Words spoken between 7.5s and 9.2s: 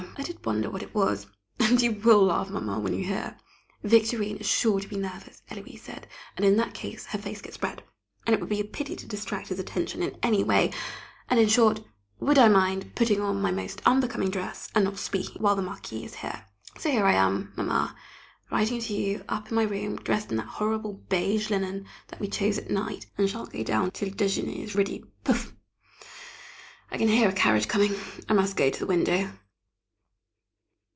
red, and it would be a pity to